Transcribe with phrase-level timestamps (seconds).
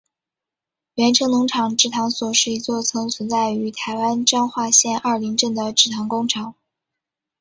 [0.95, 6.55] 源成农场制糖所是一座曾存在于台湾彰化县二林镇的制糖工厂。